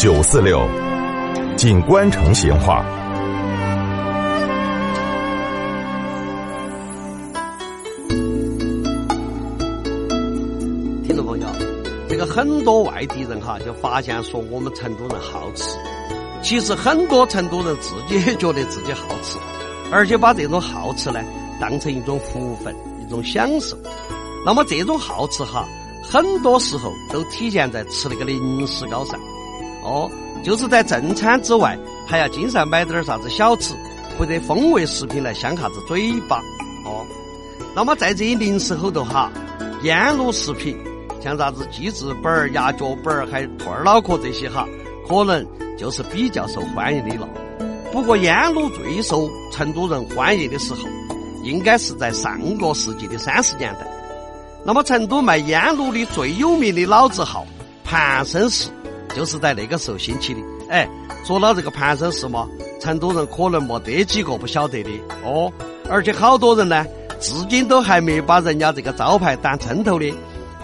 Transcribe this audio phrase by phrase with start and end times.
[0.00, 0.66] 九四六，
[1.58, 2.82] 锦官城闲话。
[11.04, 11.46] 听众朋友，
[12.08, 15.78] 这个很多外地人哈就发现说我们成都人好吃，
[16.40, 19.36] 其实很多成都人自己也觉得自己好吃，
[19.92, 21.20] 而且把这种好吃呢
[21.60, 22.74] 当成一种福分、
[23.06, 23.76] 一种享受。
[24.46, 25.68] 那么这种好吃哈，
[26.02, 29.20] 很多时候都体现在吃那个零食高上。
[29.82, 30.10] 哦，
[30.44, 33.74] 就是在正餐之外，还要经常买点啥子小吃
[34.18, 36.38] 或者风味食品来香下子嘴巴。
[36.84, 37.04] 哦，
[37.74, 39.30] 那么在这些零食后头哈，
[39.82, 40.76] 腌卤食品，
[41.22, 44.66] 像啥子鸡翅板儿、鸭脚板儿，还有兔儿脑壳这些哈，
[45.08, 45.46] 可能
[45.78, 47.28] 就是比较受欢迎的了。
[47.92, 50.80] 不过腌卤最受成都人欢迎的时候，
[51.42, 53.86] 应该是在上个世纪的三十年代。
[54.64, 57.46] 那么成都卖腌卤的最有名的老字号
[57.82, 58.68] 盘生石，
[59.14, 60.40] 就是在那个时候兴起的。
[60.68, 60.88] 哎，
[61.24, 62.48] 说到这个盘山石嘛，
[62.80, 64.90] 成都人可能没得几个不晓得的
[65.24, 65.52] 哦。
[65.88, 66.86] 而且好多人呢，
[67.20, 70.14] 至今都还没把人家这个招牌当称头的，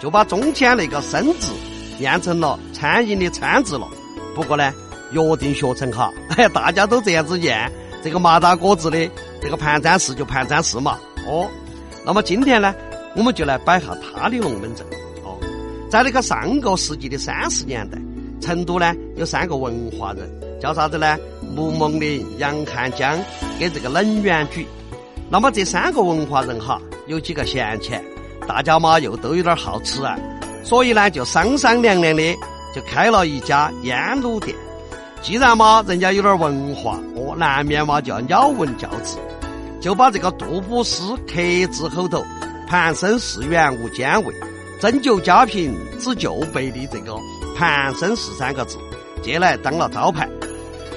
[0.00, 1.52] 就把中间那个生字
[1.98, 3.86] 念成了餐饮的餐字了。
[4.34, 4.72] 不过呢，
[5.12, 7.70] 约定学成哈， 哎，大家都这样子念，
[8.02, 9.08] 这个麻大果子的
[9.40, 10.98] 这个盘山寺就盘山寺嘛。
[11.26, 11.48] 哦，
[12.04, 12.74] 那么今天呢？
[13.14, 14.86] 我们就来摆下他的龙门阵
[15.22, 15.38] 哦，
[15.90, 17.98] 在那个上个世纪的三十年代，
[18.42, 20.28] 成都呢有三个文化人，
[20.60, 21.16] 叫啥子呢？
[21.54, 23.18] 穆梦林、杨汉江
[23.58, 24.66] 跟这个冷远举。
[25.30, 28.04] 那么这三个文化人哈，有几个闲钱，
[28.46, 30.18] 大家嘛又都有点好吃啊，
[30.64, 32.36] 所以呢就商商量量的
[32.74, 34.54] 就开了一家烟卤店。
[35.22, 39.16] 既然嘛人家有点文化，哦，难免嘛就要鸟文教字，
[39.80, 42.22] 就把这个杜甫诗刻字后头。
[42.68, 44.34] 盘生氏原无兼味，
[44.80, 47.14] 斟酒家贫知旧辈的这个
[47.56, 48.78] 盘生氏三个字，
[49.22, 50.28] 借来当了招牌。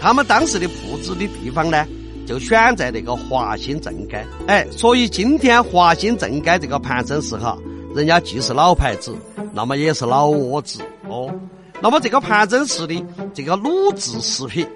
[0.00, 1.86] 他们当时的铺子的地方呢，
[2.26, 4.24] 就选在那个华新正街。
[4.46, 7.56] 哎，所以今天华新正街这个盘生氏哈，
[7.94, 9.14] 人家既是老牌子，
[9.52, 11.32] 那么也是老窝子哦。
[11.80, 13.04] 那么这个盘生氏的
[13.34, 14.66] 这个卤制食品。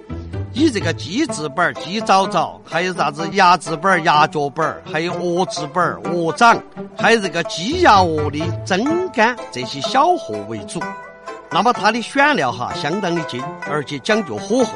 [0.57, 6.57] 以这个鸡翅板、鸡爪爪，还有啥子鸭翅板、鸭脚板，还有鹅翅板、鹅掌，
[6.97, 10.79] 还有这个鸡鸭鹅的蒸干这些小货为主。
[11.55, 14.73] 那么它的选料哈相当的精，而且讲究火候。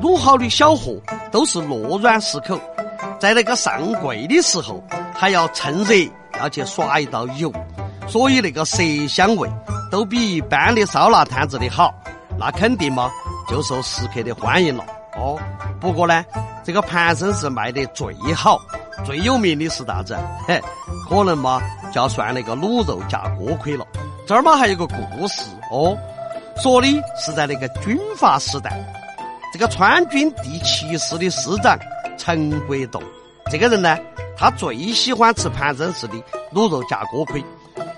[0.00, 0.94] 卤好的小货
[1.32, 2.56] 都是糯软适口，
[3.18, 4.80] 在那个上柜的时候
[5.12, 5.92] 还要趁热
[6.38, 7.52] 要去刷一道油，
[8.06, 9.50] 所以那个色香味
[9.90, 11.92] 都比一般的烧腊摊子的好。
[12.38, 13.10] 那肯定嘛
[13.48, 14.84] 就受食客的欢迎了。
[15.16, 15.36] 哦，
[15.80, 16.24] 不过呢，
[16.62, 18.60] 这个盘生是卖得最好、
[19.04, 20.16] 最有名的是啥子？
[20.46, 20.62] 嘿，
[21.08, 21.60] 可能嘛
[21.92, 23.84] 就要算那个卤肉加锅盔了。
[24.26, 25.96] 这儿嘛还有个故事哦，
[26.56, 28.72] 说的是在那个军阀时代，
[29.52, 31.78] 这个川军第七师的师长
[32.16, 33.02] 陈国栋，
[33.50, 33.98] 这个人呢，
[34.36, 36.14] 他最喜欢吃盘生氏的
[36.52, 37.44] 卤肉夹锅盔，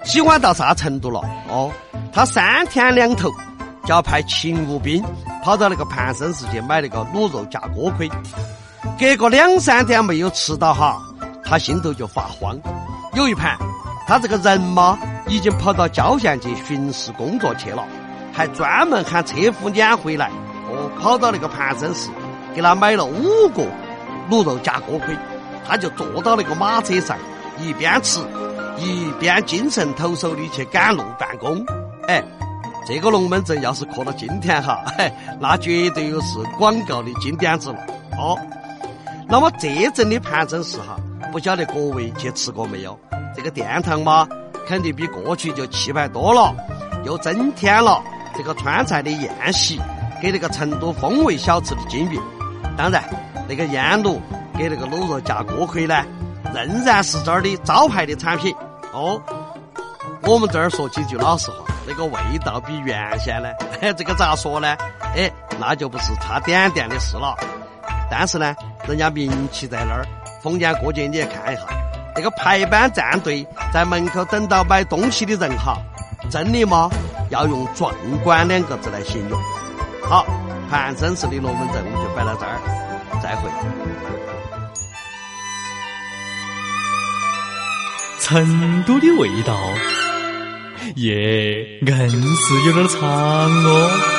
[0.04, 1.20] 喜欢到啥程度了？
[1.48, 1.70] 哦，
[2.12, 3.30] 他三天两头。
[3.84, 5.00] 就要派勤务兵
[5.44, 8.10] 跑到那个盘生市去买那个卤肉夹锅盔，
[8.98, 11.00] 隔个两三天没有吃到哈，
[11.44, 12.58] 他心头就发慌。
[13.14, 13.56] 有一盘，
[14.04, 14.98] 他这个人嘛，
[15.28, 17.84] 已经跑到郊县去巡视工作去了，
[18.32, 20.30] 还专门喊车夫撵回来，
[20.68, 22.10] 哦，跑到那个盘生市
[22.54, 23.66] 给他买了五个
[24.30, 25.16] 卤肉加锅盔，
[25.66, 27.16] 他就坐到那个马车上，
[27.58, 28.20] 一边吃，
[28.78, 31.64] 一边精神抖擞的去赶路办公，
[32.08, 32.22] 哎。
[32.88, 37.78] 这个龙门阵要是刻到今天哈，嘿，那绝对又是广告的金点子了
[38.16, 38.38] 哦。
[39.26, 40.96] 那么这阵的盘生市哈，
[41.32, 42.96] 不晓得各位去吃过没有？
[43.34, 44.28] 这个殿堂嘛，
[44.66, 46.54] 肯定比过去就气派多了，
[47.04, 48.02] 又增添了
[48.36, 49.80] 这个川菜的宴席，
[50.20, 52.18] 给那个成都风味小吃的金币。
[52.76, 53.02] 当然，
[53.48, 54.18] 那个腌卤
[54.58, 56.04] 给那个卤肉加锅盔呢，
[56.52, 58.54] 仍然是这儿的招牌的产品
[58.92, 59.22] 哦。
[60.22, 61.58] 我们这儿说几句老实话。
[61.88, 63.48] 那个味道比原先呢，
[63.96, 64.76] 这个咋说呢？
[65.14, 65.30] 哎，
[65.60, 67.36] 那就不是差点点的事了。
[68.10, 68.52] 但是呢，
[68.88, 70.04] 人家名气在那儿。
[70.42, 71.62] 逢年过节你也看一下，
[72.16, 75.76] 那个排班站队在门口等到买东西的人哈，
[76.30, 76.88] 真的吗？
[77.30, 77.92] 要用壮
[78.24, 79.38] 观两个字来形容。
[80.02, 80.24] 好，
[80.70, 82.58] 盘生市的龙门阵我们就摆到这儿，
[83.22, 83.50] 再会。
[88.20, 89.54] 成都的味道。
[90.96, 94.15] 耶，硬是有点长哦。